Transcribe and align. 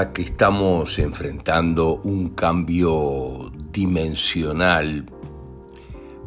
Que 0.00 0.22
estamos 0.22 0.98
enfrentando 0.98 2.00
un 2.04 2.30
cambio 2.30 3.52
dimensional 3.70 5.04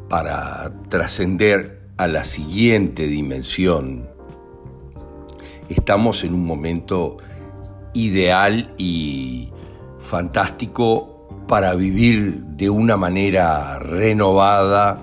para 0.07 0.71
trascender 0.89 1.89
a 1.97 2.05
la 2.05 2.23
siguiente 2.23 3.07
dimensión, 3.07 4.07
estamos 5.69 6.23
en 6.23 6.35
un 6.35 6.45
momento 6.45 7.17
ideal 7.95 8.75
y 8.77 9.49
fantástico 9.99 11.27
para 11.47 11.73
vivir 11.73 12.44
de 12.45 12.69
una 12.69 12.95
manera 12.95 13.79
renovada, 13.79 14.99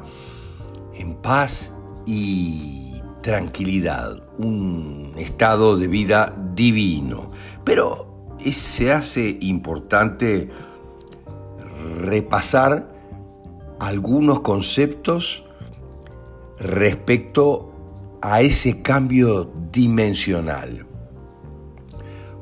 en 0.94 1.16
paz 1.16 1.74
y 2.06 3.02
tranquilidad, 3.20 4.22
un 4.38 5.14
estado 5.18 5.76
de 5.76 5.88
vida 5.88 6.36
divino. 6.54 7.28
Pero 7.64 8.09
se 8.52 8.92
hace 8.92 9.38
importante 9.40 10.48
repasar 12.00 12.92
algunos 13.78 14.40
conceptos 14.40 15.44
respecto 16.58 17.72
a 18.20 18.42
ese 18.42 18.82
cambio 18.82 19.50
dimensional. 19.72 20.86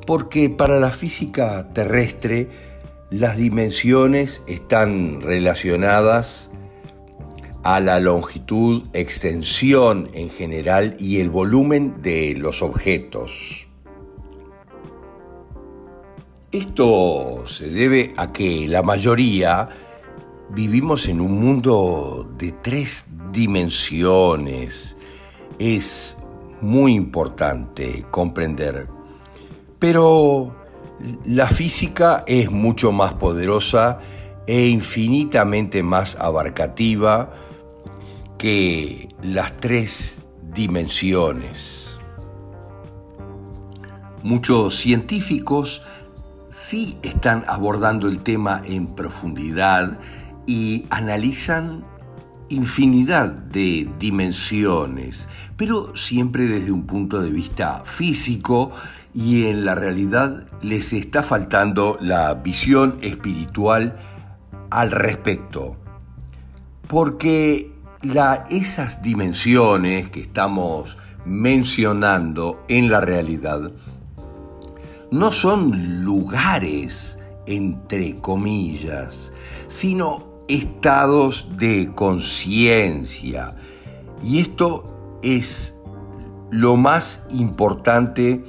Porque 0.07 0.51
para 0.51 0.81
la 0.81 0.91
física 0.91 1.73
terrestre 1.73 2.49
las 3.11 3.37
dimensiones 3.37 4.43
están 4.47 5.21
relacionadas 5.21 6.51
a 7.63 7.81
la 7.81 8.01
longitud, 8.01 8.85
extensión 8.93 10.11
en 10.15 10.31
general 10.31 10.97
y 10.99 11.21
el 11.21 11.31
volumen 11.31 12.03
de 12.03 12.35
los 12.37 12.63
objetos. 12.63 13.68
Esto 16.51 17.43
se 17.45 17.69
debe 17.69 18.15
a 18.17 18.29
que 18.29 18.67
la 18.69 18.83
mayoría 18.83 19.69
vivimos 20.49 21.07
en 21.07 21.21
un 21.21 21.39
mundo 21.39 22.27
de 22.39 22.53
tres 22.53 23.05
dimensiones. 23.31 24.97
Es 25.59 26.17
muy 26.63 26.95
importante 26.95 28.07
comprender. 28.11 28.89
Pero 29.79 30.57
la 31.27 31.49
física 31.49 32.25
es 32.27 32.51
mucho 32.51 32.93
más 32.93 33.13
poderosa 33.13 33.99
e 34.47 34.69
infinitamente 34.69 35.83
más 35.83 36.17
abarcativa 36.19 37.31
que 38.39 39.09
las 39.21 39.55
tres 39.59 40.23
dimensiones. 40.55 42.01
Muchos 44.23 44.77
científicos 44.77 45.83
sí 46.59 46.99
están 47.03 47.45
abordando 47.47 48.09
el 48.09 48.19
tema 48.19 48.61
en 48.65 48.89
profundidad 48.89 50.01
y 50.45 50.85
analizan 50.91 51.85
infinidad 52.49 53.31
de 53.31 53.89
dimensiones, 54.01 55.29
pero 55.57 55.95
siempre 55.97 56.47
desde 56.47 56.73
un 56.73 56.85
punto 56.85 57.23
de 57.23 57.31
vista 57.31 57.83
físico 57.85 58.73
y 59.15 59.47
en 59.47 59.65
la 59.65 59.77
realidad 59.77 60.49
les 60.61 60.93
está 60.93 61.23
faltando 61.23 61.97
la 62.01 62.35
visión 62.35 62.97
espiritual 63.03 63.97
al 64.71 64.91
respecto. 64.91 65.77
Porque 66.89 67.73
esas 68.51 69.01
dimensiones 69.01 70.11
que 70.11 70.23
estamos 70.23 70.97
mencionando 71.25 72.65
en 72.69 72.91
la 72.91 73.01
realidad 73.01 73.71
no 75.11 75.33
son 75.33 76.05
lugares, 76.05 77.19
entre 77.47 78.17
comillas, 78.17 79.33
sino 79.69 80.25
estados 80.49 81.49
de 81.57 81.91
conciencia. 81.95 83.57
Y 84.23 84.41
esto 84.41 85.19
es 85.23 85.75
lo 86.51 86.77
más 86.77 87.25
importante 87.31 88.45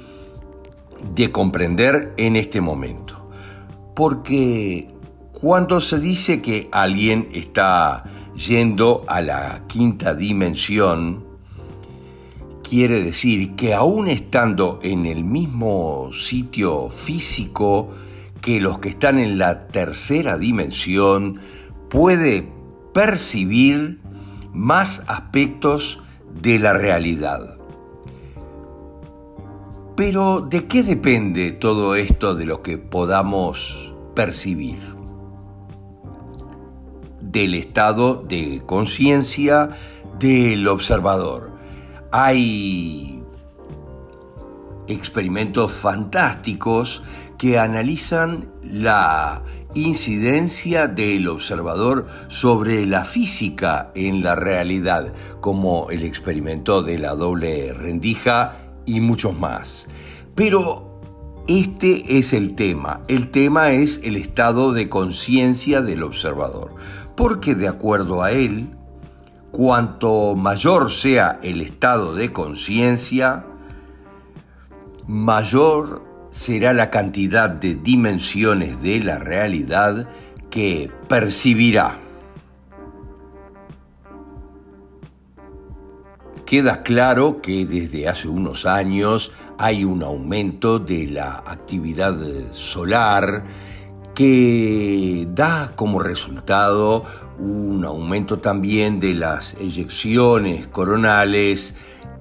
de 1.14 1.32
comprender 1.32 2.12
en 2.16 2.36
este 2.36 2.60
momento. 2.60 3.16
Porque 3.94 4.88
cuando 5.32 5.80
se 5.80 5.98
dice 5.98 6.42
que 6.42 6.68
alguien 6.72 7.28
está 7.32 8.04
yendo 8.34 9.04
a 9.06 9.20
la 9.20 9.64
quinta 9.66 10.14
dimensión, 10.14 11.29
quiere 12.70 13.02
decir 13.02 13.56
que 13.56 13.74
aún 13.74 14.06
estando 14.06 14.78
en 14.84 15.04
el 15.04 15.24
mismo 15.24 16.10
sitio 16.12 16.88
físico 16.88 17.90
que 18.40 18.60
los 18.60 18.78
que 18.78 18.90
están 18.90 19.18
en 19.18 19.38
la 19.38 19.66
tercera 19.66 20.38
dimensión, 20.38 21.40
puede 21.88 22.48
percibir 22.94 23.98
más 24.52 25.02
aspectos 25.08 26.00
de 26.40 26.60
la 26.60 26.72
realidad. 26.72 27.58
Pero 29.96 30.40
¿de 30.40 30.68
qué 30.68 30.84
depende 30.84 31.50
todo 31.50 31.96
esto 31.96 32.36
de 32.36 32.44
lo 32.44 32.62
que 32.62 32.78
podamos 32.78 33.92
percibir? 34.14 34.78
Del 37.20 37.56
estado 37.56 38.22
de 38.22 38.62
conciencia 38.64 39.70
del 40.20 40.68
observador 40.68 41.49
hay 42.10 43.22
experimentos 44.88 45.72
fantásticos 45.72 47.02
que 47.38 47.58
analizan 47.58 48.50
la 48.62 49.42
incidencia 49.74 50.88
del 50.88 51.28
observador 51.28 52.06
sobre 52.28 52.86
la 52.86 53.04
física 53.04 53.92
en 53.94 54.22
la 54.22 54.34
realidad, 54.34 55.12
como 55.40 55.90
el 55.90 56.04
experimento 56.04 56.82
de 56.82 56.98
la 56.98 57.14
doble 57.14 57.72
rendija 57.72 58.56
y 58.84 59.00
muchos 59.00 59.38
más. 59.38 59.86
Pero 60.34 60.90
este 61.46 62.18
es 62.18 62.32
el 62.32 62.54
tema. 62.54 63.02
El 63.08 63.30
tema 63.30 63.70
es 63.70 64.00
el 64.02 64.16
estado 64.16 64.72
de 64.72 64.88
conciencia 64.88 65.82
del 65.82 66.02
observador, 66.02 66.74
porque 67.16 67.54
de 67.54 67.68
acuerdo 67.68 68.22
a 68.22 68.32
él, 68.32 68.70
Cuanto 69.50 70.36
mayor 70.36 70.92
sea 70.92 71.40
el 71.42 71.60
estado 71.60 72.14
de 72.14 72.32
conciencia, 72.32 73.44
mayor 75.06 76.02
será 76.30 76.72
la 76.72 76.90
cantidad 76.90 77.50
de 77.50 77.74
dimensiones 77.74 78.80
de 78.80 79.00
la 79.00 79.18
realidad 79.18 80.08
que 80.50 80.90
percibirá. 81.08 81.98
Queda 86.46 86.82
claro 86.82 87.40
que 87.40 87.64
desde 87.64 88.08
hace 88.08 88.28
unos 88.28 88.66
años 88.66 89.32
hay 89.58 89.84
un 89.84 90.02
aumento 90.02 90.78
de 90.78 91.06
la 91.06 91.42
actividad 91.46 92.16
solar 92.52 93.44
que 94.14 95.28
da 95.30 95.72
como 95.76 96.00
resultado 96.00 97.04
un 97.40 97.84
aumento 97.84 98.38
también 98.38 99.00
de 99.00 99.14
las 99.14 99.54
eyecciones 99.54 100.68
coronales 100.68 101.74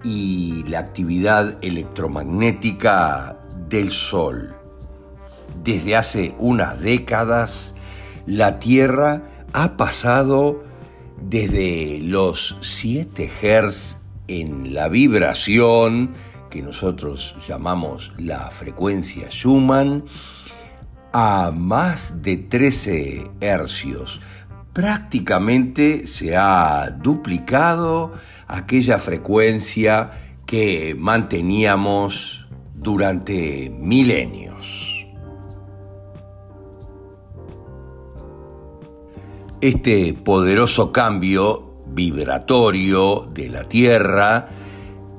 y 0.03 0.63
la 0.67 0.79
actividad 0.79 1.57
electromagnética 1.61 3.37
del 3.67 3.91
Sol. 3.91 4.55
Desde 5.63 5.95
hace 5.95 6.35
unas 6.39 6.79
décadas, 6.79 7.75
la 8.25 8.59
Tierra 8.59 9.23
ha 9.51 9.75
pasado 9.75 10.63
desde 11.21 11.99
los 12.01 12.57
7 12.61 13.29
Hz 13.29 13.97
en 14.27 14.73
la 14.73 14.87
vibración, 14.87 16.13
que 16.49 16.61
nosotros 16.61 17.35
llamamos 17.47 18.13
la 18.17 18.49
frecuencia 18.51 19.27
Schumann, 19.29 20.05
a 21.11 21.51
más 21.55 22.21
de 22.21 22.37
13 22.37 23.31
hercios. 23.41 24.21
Prácticamente 24.79 26.07
se 26.07 26.37
ha 26.37 26.89
duplicado 26.89 28.13
aquella 28.47 28.97
frecuencia 28.97 30.09
que 30.45 30.95
manteníamos 30.97 32.47
durante 32.73 33.69
milenios. 33.69 35.05
Este 39.59 40.13
poderoso 40.13 40.93
cambio 40.93 41.83
vibratorio 41.87 43.27
de 43.33 43.49
la 43.49 43.65
Tierra 43.65 44.47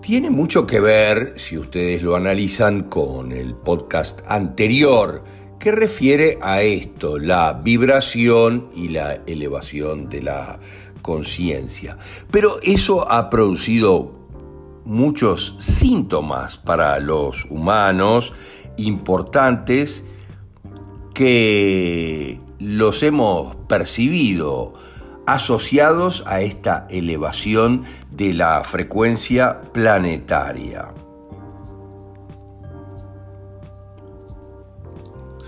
tiene 0.01 0.31
mucho 0.31 0.67
que 0.67 0.81
ver, 0.81 1.35
si 1.37 1.59
ustedes 1.59 2.03
lo 2.03 2.17
analizan, 2.17 2.85
con 2.85 3.31
el 3.31 3.55
podcast 3.57 4.21
anterior 4.27 5.23
que 5.61 5.71
refiere 5.71 6.39
a 6.41 6.63
esto, 6.63 7.19
la 7.19 7.53
vibración 7.53 8.71
y 8.75 8.89
la 8.89 9.21
elevación 9.27 10.09
de 10.09 10.23
la 10.23 10.59
conciencia. 11.03 11.99
Pero 12.31 12.59
eso 12.63 13.11
ha 13.13 13.29
producido 13.29 14.11
muchos 14.87 15.55
síntomas 15.59 16.57
para 16.57 16.99
los 16.99 17.45
humanos 17.51 18.33
importantes 18.79 20.03
que 21.15 22.41
los 22.59 23.03
hemos 23.03 23.55
percibido 23.69 24.73
asociados 25.27 26.25
a 26.27 26.41
esta 26.41 26.87
elevación 26.89 27.85
de 28.11 28.33
la 28.33 28.65
frecuencia 28.65 29.61
planetaria. 29.73 30.89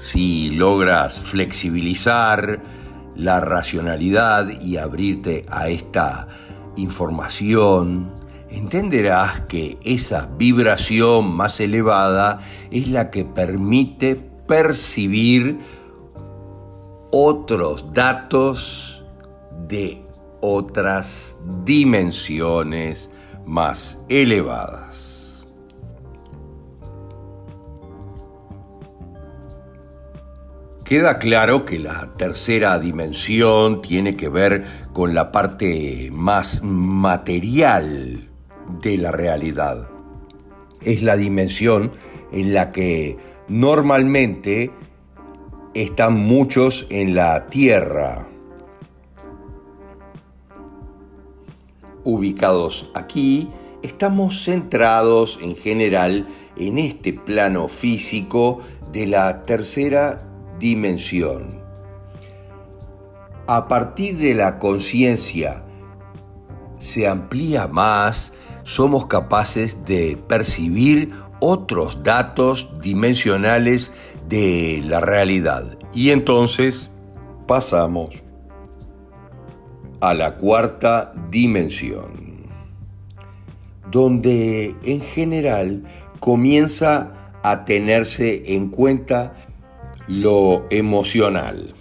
Si 0.03 0.51
logras 0.51 1.21
flexibilizar 1.21 2.61
la 3.15 3.39
racionalidad 3.39 4.49
y 4.61 4.77
abrirte 4.77 5.43
a 5.49 5.69
esta 5.69 6.27
información, 6.75 8.13
entenderás 8.51 9.43
que 9.43 9.79
esa 9.85 10.29
vibración 10.37 11.33
más 11.37 11.61
elevada 11.61 12.41
es 12.73 12.89
la 12.89 13.13
que 13.13 13.25
permite 13.25 14.17
percibir 14.17 15.61
otros 17.13 17.95
datos 17.95 19.05
de 19.69 20.03
otras 20.41 21.37
dimensiones 21.65 23.09
más 23.47 24.01
elevadas. 24.09 25.02
Queda 30.85 31.19
claro 31.19 31.65
que 31.65 31.79
la 31.79 32.09
tercera 32.17 32.79
dimensión 32.79 33.83
tiene 33.83 34.17
que 34.17 34.29
ver 34.29 34.65
con 34.93 35.15
la 35.15 35.31
parte 35.31 36.11
más 36.13 36.63
material 36.63 38.29
de 38.83 38.99
la 38.99 39.13
realidad. 39.13 39.89
Es 40.81 41.03
la 41.03 41.17
dimensión 41.17 41.93
en 42.33 42.53
la 42.53 42.71
que 42.71 43.17
normalmente 43.49 44.73
están 45.73 46.15
muchos 46.15 46.87
en 46.91 47.15
la 47.15 47.47
Tierra. 47.47 48.27
Ubicados 52.03 52.91
aquí, 52.95 53.49
estamos 53.83 54.45
centrados 54.45 55.39
en 55.41 55.55
general 55.55 56.27
en 56.57 56.79
este 56.79 57.13
plano 57.13 57.69
físico 57.69 58.61
de 58.91 59.07
la 59.07 59.45
tercera 59.45 60.32
dimensión. 60.63 61.61
A 63.49 63.67
partir 63.67 64.17
de 64.17 64.35
la 64.35 64.61
conciencia 64.61 65.65
se 66.79 67.09
amplía 67.09 67.67
más 67.67 68.33
somos 68.63 69.07
capaces 69.07 69.85
de 69.85 70.17
percibir 70.29 71.13
otros 71.41 72.05
datos 72.05 72.71
dimensionales 72.81 73.93
de 74.29 74.83
la 74.87 75.01
realidad. 75.01 75.77
Y 75.93 76.11
entonces 76.11 76.91
pasamos 77.49 78.23
a 80.01 80.15
la 80.15 80.37
cuarta 80.37 81.13
dimensión, 81.29 82.47
donde 83.91 84.77
en 84.85 85.01
general 85.01 85.83
comienza 86.21 87.33
a 87.43 87.65
tenerse 87.65 88.55
en 88.55 88.69
cuenta 88.69 89.35
lo 90.09 90.67
emocional. 90.71 91.75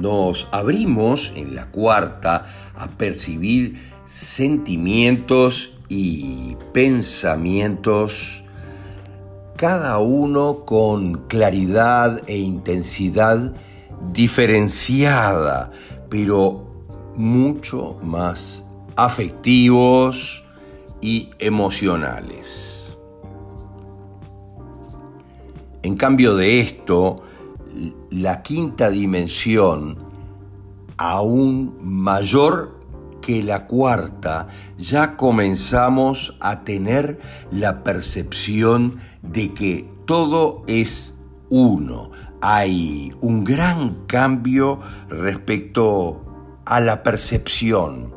nos 0.00 0.46
abrimos 0.52 1.32
en 1.34 1.54
la 1.54 1.70
cuarta 1.70 2.46
a 2.76 2.88
percibir 2.88 3.92
sentimientos 4.04 5.72
y 5.88 6.56
pensamientos, 6.72 8.44
cada 9.56 9.98
uno 9.98 10.64
con 10.64 11.26
claridad 11.28 12.22
e 12.26 12.36
intensidad 12.36 13.54
diferenciada, 14.12 15.70
pero 16.10 16.66
mucho 17.16 17.96
más 18.02 18.64
afectivos 18.96 20.44
y 21.00 21.30
emocionales. 21.38 22.85
En 25.82 25.96
cambio 25.96 26.36
de 26.36 26.60
esto, 26.60 27.22
la 28.10 28.42
quinta 28.42 28.90
dimensión, 28.90 29.98
aún 30.96 31.76
mayor 31.82 32.76
que 33.20 33.42
la 33.42 33.66
cuarta, 33.66 34.48
ya 34.78 35.16
comenzamos 35.16 36.36
a 36.40 36.62
tener 36.62 37.20
la 37.50 37.82
percepción 37.82 38.98
de 39.22 39.52
que 39.52 39.88
todo 40.04 40.62
es 40.68 41.12
uno. 41.50 42.12
Hay 42.40 43.12
un 43.20 43.42
gran 43.42 44.06
cambio 44.06 44.78
respecto 45.08 46.24
a 46.64 46.80
la 46.80 47.02
percepción 47.02 48.14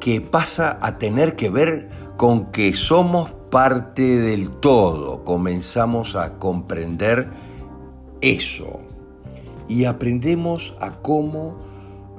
que 0.00 0.20
pasa 0.20 0.78
a 0.82 0.98
tener 0.98 1.36
que 1.36 1.50
ver 1.50 1.88
con 2.16 2.50
que 2.50 2.74
somos 2.74 3.32
parte 3.54 4.18
del 4.18 4.50
todo. 4.50 5.22
Comenzamos 5.22 6.16
a 6.16 6.40
comprender 6.40 7.28
eso 8.20 8.80
y 9.68 9.84
aprendemos 9.84 10.74
a 10.80 11.00
cómo 11.02 11.60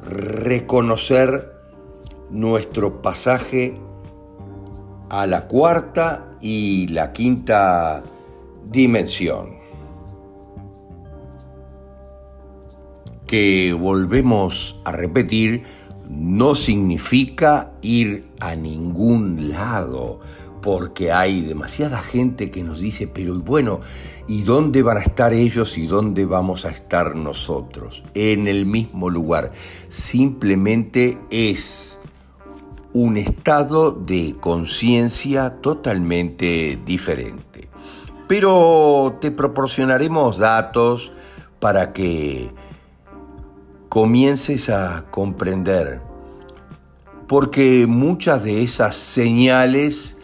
reconocer 0.02 1.52
nuestro 2.30 3.02
pasaje 3.02 3.78
a 5.10 5.28
la 5.28 5.50
cuarta 5.50 6.32
y 6.40 6.88
la 6.88 7.12
quinta 7.12 8.02
dimensión. 8.64 9.58
Que 13.28 13.74
volvemos 13.74 14.80
a 14.86 14.94
repetir 14.94 15.64
no 16.10 16.56
significa 16.56 17.74
ir 17.82 18.30
a 18.40 18.56
ningún 18.56 19.50
lado, 19.50 20.22
porque 20.66 21.12
hay 21.12 21.42
demasiada 21.42 22.00
gente 22.00 22.50
que 22.50 22.64
nos 22.64 22.80
dice, 22.80 23.06
pero 23.06 23.36
bueno, 23.36 23.82
¿y 24.28 24.42
dónde 24.42 24.82
van 24.82 24.98
a 24.98 25.02
estar 25.02 25.32
ellos 25.32 25.78
y 25.78 25.86
dónde 25.86 26.26
vamos 26.26 26.66
a 26.66 26.72
estar 26.72 27.16
nosotros? 27.16 28.04
En 28.16 28.48
el 28.48 28.66
mismo 28.66 29.12
lugar. 29.12 29.52
Simplemente 29.90 31.20
es 31.30 32.00
un 32.94 33.16
estado 33.18 33.92
de 33.92 34.38
conciencia 34.40 35.58
totalmente 35.62 36.80
diferente. 36.84 37.70
Pero 38.28 39.20
te 39.22 39.30
proporcionaremos 39.30 40.40
datos 40.40 41.14
para 41.60 41.94
que 41.94 42.50
comiences 43.88 44.72
a 44.72 45.06
comprender, 45.12 46.02
porque 47.28 47.86
muchas 47.88 48.44
de 48.44 48.64
esas 48.64 48.96
señales 48.96 50.15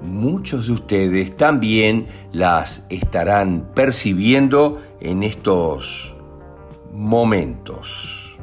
muchos 0.00 0.66
de 0.66 0.72
ustedes 0.74 1.36
también 1.36 2.06
las 2.32 2.84
estarán 2.88 3.70
percibiendo 3.74 4.80
en 5.00 5.22
estos 5.22 6.14
momentos. 6.92 8.38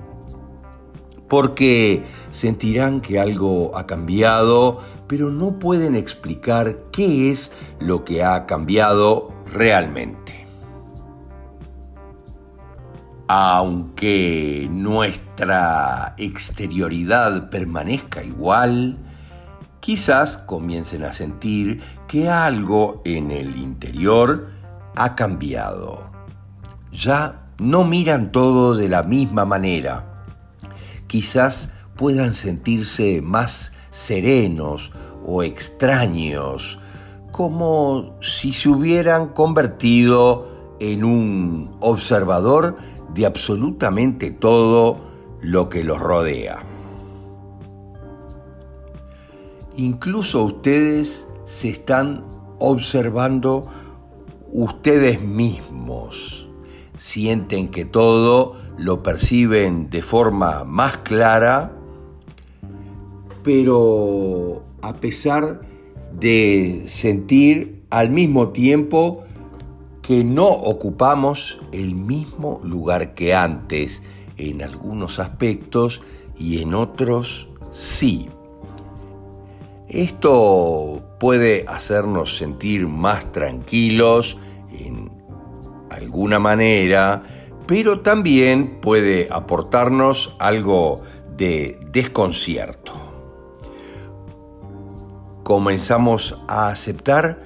Porque 1.27 2.03
sentirán 2.29 3.01
que 3.01 3.19
algo 3.19 3.77
ha 3.77 3.87
cambiado, 3.87 4.81
pero 5.07 5.31
no 5.31 5.53
pueden 5.53 5.95
explicar 5.95 6.83
qué 6.91 7.31
es 7.31 7.51
lo 7.79 8.03
que 8.05 8.23
ha 8.23 8.45
cambiado 8.45 9.31
realmente. 9.51 10.45
aunque 13.27 14.67
nuestra 14.71 16.13
exterioridad 16.17 17.49
permanezca 17.49 18.23
igual, 18.23 18.97
quizás 19.85 20.37
comiencen 20.39 21.03
a 21.03 21.13
sentir 21.13 21.79
que 22.07 22.27
algo 22.27 23.03
en 23.05 23.29
el 23.29 23.55
interior 23.55 24.49
ha 24.95 25.13
cambiado. 25.13 26.09
Ya 26.91 27.51
no 27.59 27.83
miran 27.83 28.31
todo 28.31 28.73
de 28.73 28.89
la 28.89 29.03
misma 29.03 29.45
manera. 29.45 30.23
Quizás 31.05 31.69
puedan 31.95 32.33
sentirse 32.33 33.21
más 33.21 33.73
serenos 33.91 34.91
o 35.23 35.43
extraños, 35.43 36.79
como 37.31 38.15
si 38.21 38.53
se 38.53 38.69
hubieran 38.69 39.33
convertido 39.33 40.77
en 40.79 41.03
un 41.03 41.77
observador 41.79 42.75
de 43.13 43.27
absolutamente 43.27 44.31
todo 44.31 45.11
lo 45.41 45.69
que 45.69 45.83
los 45.83 45.99
rodea. 45.99 46.74
Incluso 49.77 50.43
ustedes 50.43 51.27
se 51.45 51.69
están 51.69 52.21
observando 52.59 53.67
ustedes 54.51 55.21
mismos. 55.21 56.47
Sienten 56.97 57.69
que 57.69 57.83
todo 57.83 58.55
lo 58.77 59.03
perciben 59.03 59.89
de 59.89 60.01
forma 60.01 60.63
más 60.63 60.97
clara, 60.97 61.73
pero 63.43 64.63
a 64.81 64.95
pesar 64.95 65.61
de 66.13 66.85
sentir 66.87 67.83
al 67.89 68.09
mismo 68.09 68.49
tiempo 68.49 69.23
que 70.01 70.23
no 70.23 70.47
ocupamos 70.47 71.59
el 71.71 71.95
mismo 71.95 72.61
lugar 72.63 73.13
que 73.13 73.33
antes 73.33 74.03
en 74.37 74.61
algunos 74.61 75.19
aspectos 75.19 76.01
y 76.37 76.61
en 76.61 76.73
otros 76.73 77.49
sí. 77.71 78.29
Esto 79.95 81.15
puede 81.21 81.63
hacernos 81.69 82.37
sentir 82.37 82.85
más 82.85 83.31
tranquilos 83.31 84.37
en 84.77 85.09
alguna 85.89 86.37
manera, 86.37 87.23
pero 87.65 88.01
también 88.01 88.81
puede 88.81 89.29
aportarnos 89.31 90.35
algo 90.37 91.01
de 91.37 91.79
desconcierto. 91.93 92.91
Comenzamos 95.43 96.41
a 96.49 96.67
aceptar 96.67 97.43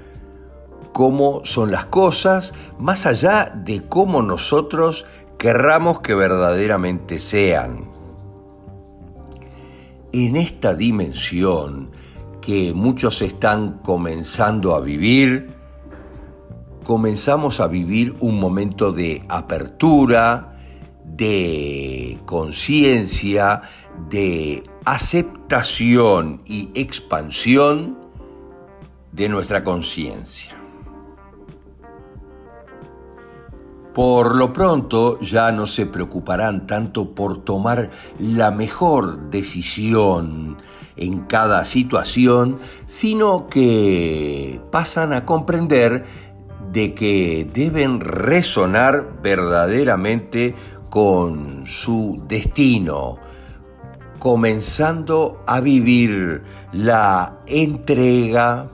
cómo 0.91 1.41
son 1.45 1.69
las 1.69 1.85
cosas, 1.85 2.55
más 2.79 3.05
allá 3.05 3.53
de 3.55 3.85
cómo 3.85 4.23
nosotros 4.23 5.05
querramos 5.37 5.99
que 5.99 6.15
verdaderamente 6.15 7.19
sean. 7.19 7.91
En 10.11 10.35
esta 10.35 10.73
dimensión 10.73 11.91
que 12.49 12.73
muchos 12.73 13.21
están 13.21 13.77
comenzando 13.83 14.73
a 14.73 14.79
vivir, 14.79 15.51
comenzamos 16.83 17.59
a 17.59 17.67
vivir 17.67 18.15
un 18.21 18.39
momento 18.39 18.91
de 18.91 19.21
apertura, 19.29 20.55
de 21.05 22.17
conciencia, 22.25 23.61
de 24.09 24.63
aceptación 24.83 26.41
y 26.47 26.71
expansión 26.73 27.99
de 29.11 29.29
nuestra 29.29 29.63
conciencia. 29.63 30.55
Por 33.93 34.35
lo 34.35 34.51
pronto 34.53 35.19
ya 35.19 35.51
no 35.51 35.67
se 35.67 35.85
preocuparán 35.85 36.65
tanto 36.65 37.13
por 37.13 37.43
tomar 37.43 37.91
la 38.17 38.49
mejor 38.49 39.29
decisión 39.29 40.57
en 40.99 41.21
cada 41.21 41.63
situación, 41.65 42.59
sino 42.85 43.47
que 43.47 44.59
pasan 44.71 45.13
a 45.13 45.25
comprender 45.25 46.03
de 46.71 46.93
que 46.93 47.47
deben 47.51 48.01
resonar 48.01 49.21
verdaderamente 49.23 50.53
con 50.89 51.63
su 51.65 52.23
destino, 52.27 53.17
comenzando 54.19 55.41
a 55.47 55.61
vivir 55.61 56.43
la 56.73 57.39
entrega 57.47 58.69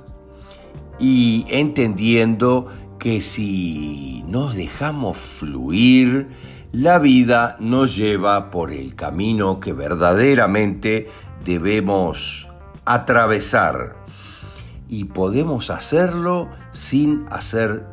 y 1.00 1.46
entendiendo 1.50 2.68
que 2.98 3.22
si 3.22 4.24
nos 4.28 4.56
dejamos 4.56 5.18
fluir, 5.18 6.30
la 6.72 7.00
vida 7.00 7.56
nos 7.60 7.96
lleva 7.96 8.52
por 8.52 8.72
el 8.72 8.96
camino 8.96 9.60
que 9.60 9.72
verdaderamente 9.72 11.08
debemos 11.46 12.50
atravesar 12.84 13.96
y 14.90 15.06
podemos 15.06 15.70
hacerlo 15.70 16.50
sin 16.72 17.26
hacer 17.30 17.86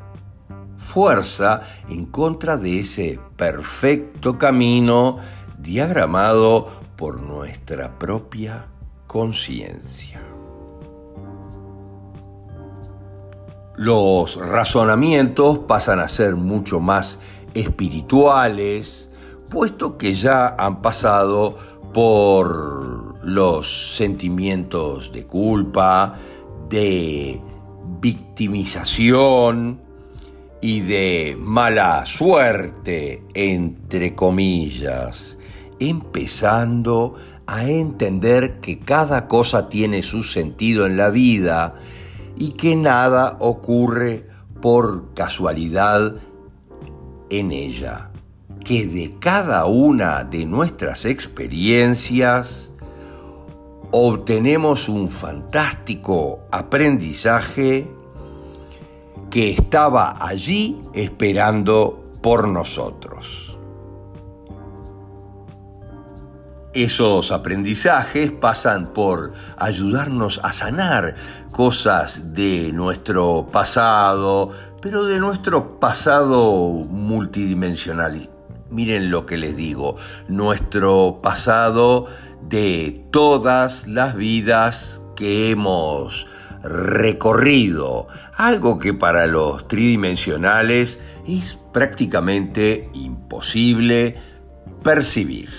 fuerza 0.78 1.62
en 1.88 2.06
contra 2.06 2.56
de 2.56 2.80
ese 2.80 3.20
perfecto 3.36 4.38
camino 4.38 5.18
diagramado 5.58 6.68
por 6.96 7.20
nuestra 7.20 7.98
propia 7.98 8.66
conciencia. 9.06 10.22
Los 13.76 14.36
razonamientos 14.36 15.60
pasan 15.60 16.00
a 16.00 16.08
ser 16.08 16.36
mucho 16.36 16.80
más 16.80 17.18
espirituales, 17.54 19.10
puesto 19.50 19.96
que 19.96 20.14
ya 20.14 20.54
han 20.58 20.82
pasado 20.82 21.56
por 21.92 22.91
los 23.24 23.96
sentimientos 23.96 25.12
de 25.12 25.24
culpa, 25.26 26.16
de 26.68 27.40
victimización 28.00 29.80
y 30.60 30.80
de 30.80 31.36
mala 31.38 32.06
suerte, 32.06 33.22
entre 33.34 34.14
comillas, 34.14 35.38
empezando 35.78 37.16
a 37.46 37.68
entender 37.68 38.60
que 38.60 38.78
cada 38.78 39.28
cosa 39.28 39.68
tiene 39.68 40.02
su 40.02 40.22
sentido 40.22 40.86
en 40.86 40.96
la 40.96 41.10
vida 41.10 41.74
y 42.36 42.50
que 42.50 42.76
nada 42.76 43.36
ocurre 43.40 44.26
por 44.60 45.12
casualidad 45.14 46.14
en 47.30 47.50
ella, 47.50 48.10
que 48.64 48.86
de 48.86 49.16
cada 49.18 49.66
una 49.66 50.22
de 50.22 50.46
nuestras 50.46 51.04
experiencias 51.04 52.71
obtenemos 53.92 54.88
un 54.88 55.08
fantástico 55.08 56.40
aprendizaje 56.50 57.90
que 59.30 59.50
estaba 59.50 60.16
allí 60.18 60.80
esperando 60.94 62.02
por 62.22 62.48
nosotros. 62.48 63.58
Esos 66.72 67.32
aprendizajes 67.32 68.32
pasan 68.32 68.94
por 68.94 69.34
ayudarnos 69.58 70.40
a 70.42 70.52
sanar 70.52 71.14
cosas 71.50 72.32
de 72.32 72.72
nuestro 72.72 73.48
pasado, 73.52 74.50
pero 74.80 75.04
de 75.04 75.18
nuestro 75.18 75.78
pasado 75.78 76.70
multidimensional. 76.88 78.31
Miren 78.72 79.10
lo 79.10 79.26
que 79.26 79.36
les 79.36 79.54
digo, 79.54 79.96
nuestro 80.28 81.20
pasado 81.22 82.06
de 82.40 83.04
todas 83.10 83.86
las 83.86 84.16
vidas 84.16 85.02
que 85.14 85.50
hemos 85.50 86.26
recorrido, 86.62 88.06
algo 88.36 88.78
que 88.78 88.94
para 88.94 89.26
los 89.26 89.68
tridimensionales 89.68 91.00
es 91.26 91.58
prácticamente 91.72 92.88
imposible 92.94 94.16
percibir. 94.82 95.50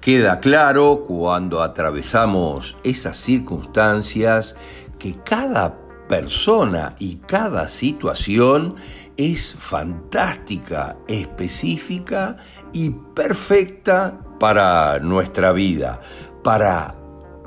Queda 0.00 0.40
claro 0.40 1.02
cuando 1.06 1.62
atravesamos 1.62 2.76
esas 2.84 3.16
circunstancias 3.16 4.56
que 4.98 5.16
cada 5.24 5.87
persona 6.08 6.96
y 6.98 7.16
cada 7.16 7.68
situación 7.68 8.76
es 9.16 9.54
fantástica, 9.58 10.96
específica 11.06 12.38
y 12.72 12.90
perfecta 12.90 14.18
para 14.40 14.98
nuestra 15.00 15.52
vida, 15.52 16.00
para 16.42 16.96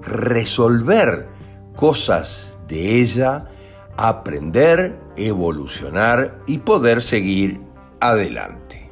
resolver 0.02 1.28
cosas 1.76 2.60
de 2.68 3.02
ella, 3.02 3.50
aprender, 3.98 5.00
evolucionar 5.16 6.40
y 6.48 6.60
poder 6.60 7.02
seguir 7.02 7.62
adelante. 8.00 8.92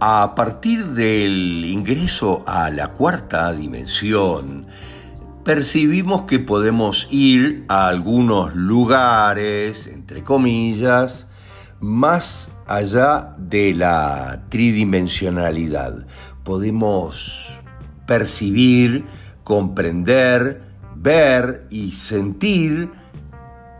A 0.00 0.34
partir 0.36 0.86
del 0.86 1.64
ingreso 1.64 2.44
a 2.46 2.70
la 2.70 2.92
cuarta 2.92 3.52
dimensión, 3.52 4.68
percibimos 5.48 6.24
que 6.24 6.40
podemos 6.40 7.08
ir 7.10 7.64
a 7.68 7.88
algunos 7.88 8.54
lugares, 8.54 9.86
entre 9.86 10.22
comillas, 10.22 11.26
más 11.80 12.50
allá 12.66 13.34
de 13.38 13.72
la 13.72 14.42
tridimensionalidad. 14.50 16.06
Podemos 16.44 17.62
percibir, 18.06 19.06
comprender, 19.42 20.60
ver 20.94 21.66
y 21.70 21.92
sentir 21.92 22.90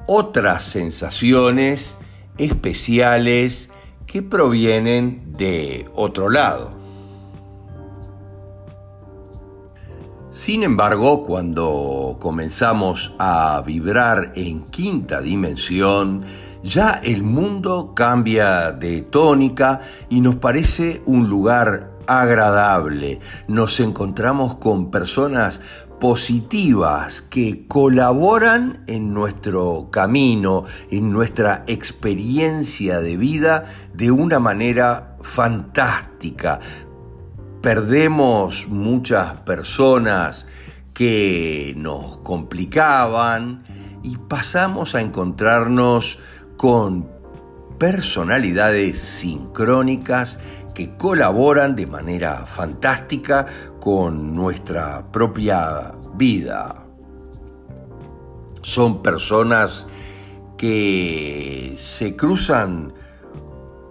otras 0.06 0.62
sensaciones 0.62 1.98
especiales 2.38 3.70
que 4.06 4.22
provienen 4.22 5.34
de 5.37 5.87
otro 5.94 6.30
lado. 6.30 6.77
Sin 10.38 10.62
embargo, 10.62 11.25
cuando 11.25 12.16
comenzamos 12.21 13.12
a 13.18 13.61
vibrar 13.66 14.35
en 14.37 14.61
quinta 14.61 15.21
dimensión, 15.21 16.23
ya 16.62 17.00
el 17.02 17.25
mundo 17.25 17.92
cambia 17.92 18.71
de 18.71 19.02
tónica 19.02 19.80
y 20.09 20.21
nos 20.21 20.37
parece 20.37 21.02
un 21.07 21.28
lugar 21.28 21.90
agradable. 22.07 23.18
Nos 23.49 23.80
encontramos 23.80 24.54
con 24.59 24.92
personas 24.92 25.61
positivas 25.99 27.21
que 27.21 27.66
colaboran 27.66 28.85
en 28.87 29.12
nuestro 29.12 29.88
camino, 29.90 30.66
en 30.92 31.12
nuestra 31.12 31.64
experiencia 31.66 33.00
de 33.00 33.16
vida 33.16 33.64
de 33.92 34.12
una 34.12 34.38
manera 34.38 35.16
fantástica. 35.21 36.61
Perdemos 37.68 38.66
muchas 38.68 39.40
personas 39.42 40.46
que 40.94 41.75
nos 41.76 42.16
complicaban 42.16 43.62
y 44.02 44.16
pasamos 44.16 44.94
a 44.94 45.02
encontrarnos 45.02 46.18
con 46.56 47.06
personalidades 47.76 48.98
sincrónicas 48.98 50.40
que 50.75 50.96
colaboran 50.96 51.76
de 51.76 51.87
manera 51.87 52.46
fantástica 52.46 53.44
con 53.80 54.34
nuestra 54.34 55.12
propia 55.12 55.92
vida. 56.14 56.87
Son 58.62 59.02
personas 59.02 59.87
que 60.56 61.75
se 61.76 62.16
cruzan 62.16 62.94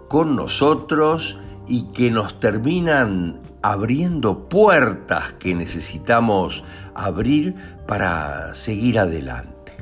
con 0.08 0.34
nosotros 0.34 1.38
y 1.68 1.92
que 1.92 2.10
nos 2.10 2.40
terminan 2.40 3.46
abriendo 3.62 4.48
puertas 4.48 5.34
que 5.34 5.54
necesitamos 5.54 6.64
abrir 6.94 7.54
para 7.86 8.54
seguir 8.54 8.98
adelante. 8.98 9.72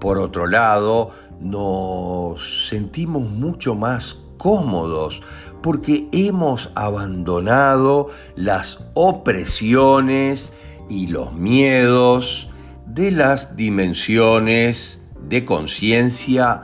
Por 0.00 0.18
otro 0.18 0.46
lado, 0.46 1.10
nos 1.40 2.68
sentimos 2.68 3.22
mucho 3.22 3.74
más 3.74 4.18
cómodos 4.36 5.22
porque 5.62 6.08
hemos 6.10 6.70
abandonado 6.74 8.08
las 8.34 8.84
opresiones 8.94 10.52
y 10.88 11.06
los 11.06 11.32
miedos 11.32 12.48
de 12.86 13.12
las 13.12 13.56
dimensiones 13.56 15.00
de 15.28 15.44
conciencia 15.44 16.62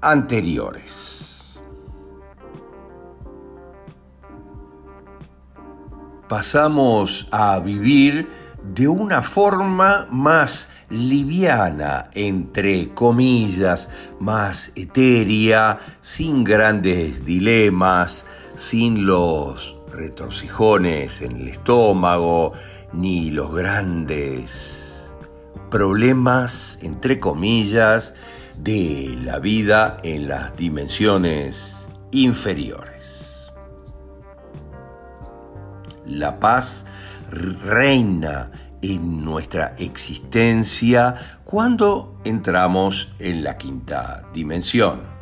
anteriores. 0.00 1.27
Pasamos 6.28 7.26
a 7.30 7.58
vivir 7.60 8.28
de 8.74 8.86
una 8.86 9.22
forma 9.22 10.06
más 10.10 10.68
liviana, 10.90 12.10
entre 12.14 12.90
comillas, 12.90 13.90
más 14.20 14.72
etérea, 14.74 15.78
sin 16.00 16.44
grandes 16.44 17.24
dilemas, 17.24 18.26
sin 18.54 19.06
los 19.06 19.76
retorcijones 19.92 21.22
en 21.22 21.36
el 21.36 21.48
estómago, 21.48 22.52
ni 22.92 23.30
los 23.30 23.54
grandes 23.54 25.14
problemas, 25.70 26.78
entre 26.82 27.18
comillas, 27.18 28.14
de 28.58 29.16
la 29.22 29.38
vida 29.38 29.98
en 30.02 30.28
las 30.28 30.56
dimensiones 30.56 31.76
inferiores. 32.10 32.97
La 36.08 36.40
paz 36.40 36.84
reina 37.30 38.50
en 38.82 39.24
nuestra 39.24 39.74
existencia 39.78 41.40
cuando 41.44 42.20
entramos 42.24 43.12
en 43.18 43.44
la 43.44 43.56
quinta 43.56 44.24
dimensión. 44.32 45.18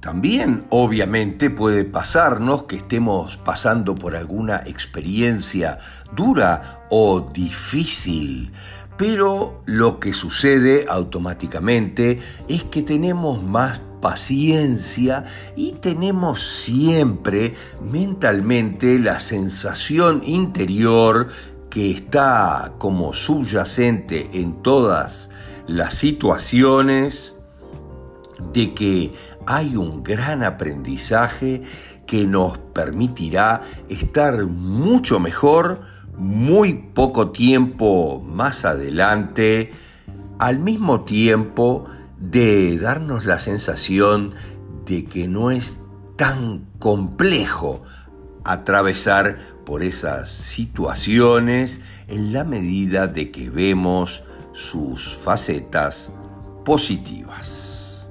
También 0.00 0.64
obviamente 0.70 1.50
puede 1.50 1.84
pasarnos 1.84 2.62
que 2.62 2.76
estemos 2.76 3.36
pasando 3.36 3.94
por 3.94 4.16
alguna 4.16 4.62
experiencia 4.64 5.78
dura 6.16 6.86
o 6.90 7.20
difícil, 7.20 8.50
pero 8.96 9.62
lo 9.66 10.00
que 10.00 10.14
sucede 10.14 10.86
automáticamente 10.88 12.18
es 12.48 12.64
que 12.64 12.82
tenemos 12.82 13.42
más 13.42 13.82
paciencia 14.00 15.24
y 15.56 15.72
tenemos 15.72 16.62
siempre 16.64 17.54
mentalmente 17.82 18.98
la 18.98 19.20
sensación 19.20 20.22
interior 20.24 21.28
que 21.68 21.90
está 21.90 22.72
como 22.78 23.12
subyacente 23.12 24.30
en 24.32 24.62
todas 24.62 25.30
las 25.66 25.94
situaciones 25.94 27.36
de 28.52 28.74
que 28.74 29.12
hay 29.46 29.76
un 29.76 30.02
gran 30.02 30.42
aprendizaje 30.42 31.62
que 32.06 32.26
nos 32.26 32.58
permitirá 32.58 33.62
estar 33.88 34.46
mucho 34.46 35.20
mejor 35.20 35.82
muy 36.16 36.74
poco 36.74 37.30
tiempo 37.30 38.20
más 38.20 38.64
adelante, 38.64 39.72
al 40.38 40.58
mismo 40.58 41.02
tiempo 41.02 41.86
de 42.20 42.78
darnos 42.78 43.24
la 43.24 43.38
sensación 43.38 44.34
de 44.84 45.06
que 45.06 45.26
no 45.26 45.50
es 45.50 45.78
tan 46.16 46.66
complejo 46.78 47.82
atravesar 48.44 49.38
por 49.64 49.82
esas 49.82 50.30
situaciones 50.30 51.80
en 52.08 52.32
la 52.32 52.44
medida 52.44 53.06
de 53.06 53.30
que 53.30 53.50
vemos 53.50 54.22
sus 54.52 55.16
facetas 55.16 56.12
positivas. 56.64 58.06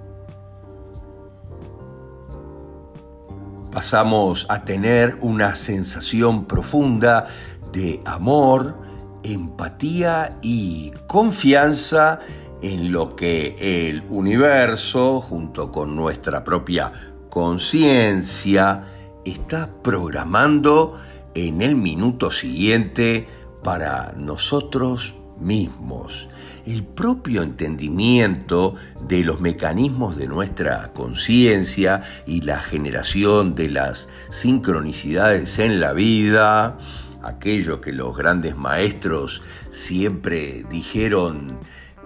Pasamos 3.71 4.47
a 4.49 4.65
tener 4.65 5.17
una 5.21 5.55
sensación 5.55 6.45
profunda 6.45 7.27
de 7.71 8.01
amor, 8.05 8.75
empatía 9.21 10.39
y 10.41 10.91
confianza 11.05 12.19
en 12.61 12.91
lo 12.91 13.09
que 13.09 13.89
el 13.89 14.03
universo, 14.09 15.21
junto 15.21 15.71
con 15.71 15.95
nuestra 15.95 16.43
propia 16.43 16.91
conciencia, 17.29 18.83
está 19.25 19.69
programando 19.81 20.97
en 21.33 21.61
el 21.61 21.75
minuto 21.75 22.31
siguiente 22.31 23.27
para 23.63 24.13
nosotros 24.17 25.15
mismos. 25.39 26.29
El 26.65 26.83
propio 26.83 27.41
entendimiento 27.41 28.75
de 29.07 29.23
los 29.23 29.39
mecanismos 29.41 30.17
de 30.17 30.27
nuestra 30.27 30.91
conciencia 30.93 32.03
y 32.27 32.41
la 32.41 32.59
generación 32.59 33.55
de 33.55 33.69
las 33.69 34.09
sincronicidades 34.29 35.59
en 35.59 35.79
la 35.79 35.93
vida, 35.93 36.77
aquello 37.23 37.81
que 37.81 37.91
los 37.91 38.15
grandes 38.15 38.55
maestros 38.55 39.41
siempre 39.71 40.65
dijeron 40.69 41.59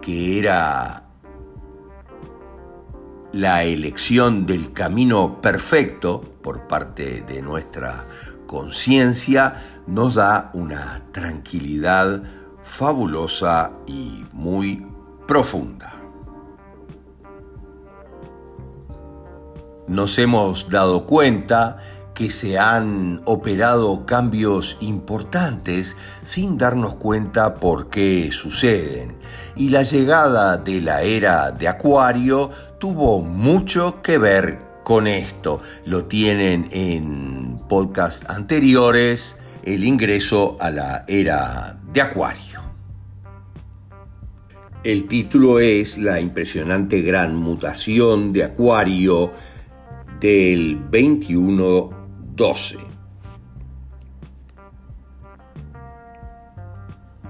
que 0.03 0.37
era 0.37 1.05
la 3.31 3.63
elección 3.63 4.45
del 4.45 4.73
camino 4.73 5.39
perfecto 5.39 6.19
por 6.41 6.67
parte 6.67 7.21
de 7.21 7.41
nuestra 7.41 8.03
conciencia, 8.45 9.83
nos 9.87 10.15
da 10.15 10.51
una 10.55 11.03
tranquilidad 11.13 12.21
fabulosa 12.63 13.71
y 13.87 14.25
muy 14.33 14.85
profunda. 15.25 15.93
Nos 19.87 20.19
hemos 20.19 20.69
dado 20.69 21.05
cuenta 21.05 21.77
que 22.13 22.29
se 22.29 22.57
han 22.57 23.21
operado 23.25 24.05
cambios 24.05 24.77
importantes 24.81 25.97
sin 26.21 26.57
darnos 26.57 26.95
cuenta 26.95 27.55
por 27.55 27.89
qué 27.89 28.29
suceden. 28.31 29.15
Y 29.55 29.69
la 29.69 29.83
llegada 29.83 30.57
de 30.57 30.81
la 30.81 31.01
era 31.01 31.51
de 31.51 31.67
Acuario 31.67 32.49
tuvo 32.79 33.21
mucho 33.21 34.01
que 34.01 34.17
ver 34.17 34.59
con 34.83 35.07
esto. 35.07 35.61
Lo 35.85 36.05
tienen 36.05 36.69
en 36.71 37.57
podcasts 37.67 38.25
anteriores 38.29 39.37
el 39.63 39.83
ingreso 39.85 40.57
a 40.59 40.69
la 40.69 41.05
era 41.07 41.77
de 41.91 42.01
Acuario. 42.01 42.61
El 44.83 45.07
título 45.07 45.59
es 45.59 45.97
La 45.97 46.19
impresionante 46.19 47.01
gran 47.01 47.37
mutación 47.37 48.33
de 48.33 48.43
Acuario 48.43 49.31
del 50.19 50.77
21-12. 52.35 52.77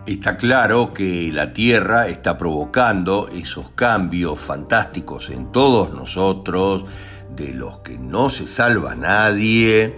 Está 0.06 0.36
claro 0.36 0.94
que 0.94 1.30
la 1.32 1.54
Tierra 1.54 2.08
está 2.08 2.38
provocando 2.38 3.30
esos 3.30 3.70
cambios 3.70 4.38
fantásticos 4.38 5.30
en 5.30 5.52
todos 5.54 5.94
nosotros, 5.94 6.86
de 7.34 7.54
los 7.54 7.80
que 7.80 7.98
no 7.98 8.30
se 8.30 8.48
salva 8.48 8.96
nadie, 8.96 9.98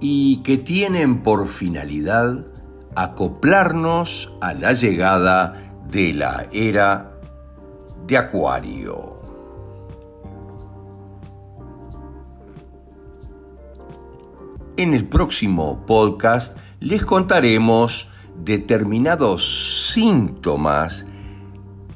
y 0.00 0.42
que 0.42 0.58
tienen 0.58 1.22
por 1.22 1.48
finalidad 1.48 2.46
acoplarnos 2.94 4.32
a 4.42 4.52
la 4.52 4.74
llegada 4.74 5.72
de 5.90 6.12
la 6.12 6.46
era 6.52 7.12
de 8.06 8.18
Acuario. 8.18 9.19
En 14.80 14.94
el 14.94 15.04
próximo 15.04 15.84
podcast 15.84 16.56
les 16.80 17.04
contaremos 17.04 18.08
determinados 18.42 19.92
síntomas 19.92 21.04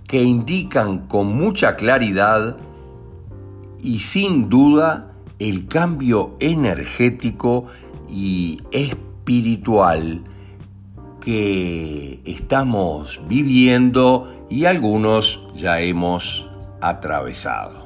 que 0.07 0.23
indican 0.23 1.07
con 1.09 1.35
mucha 1.35 1.77
claridad 1.77 2.59
y 3.81 4.01
sin 4.01 4.51
duda 4.51 5.15
el 5.39 5.67
cambio 5.67 6.37
energético 6.41 7.69
y 8.07 8.61
espiritual 8.71 10.23
que 11.23 12.21
estamos 12.27 13.23
viviendo 13.27 14.47
y 14.51 14.67
algunos 14.67 15.41
ya 15.55 15.81
hemos 15.81 16.51
atravesado. 16.83 17.84